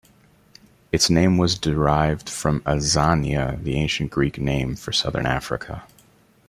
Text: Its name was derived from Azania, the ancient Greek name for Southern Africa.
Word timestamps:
Its 0.91 1.11
name 1.11 1.37
was 1.37 1.59
derived 1.59 2.27
from 2.27 2.61
Azania, 2.61 3.63
the 3.63 3.75
ancient 3.75 4.09
Greek 4.09 4.39
name 4.39 4.75
for 4.75 4.91
Southern 4.91 5.27
Africa. 5.27 5.83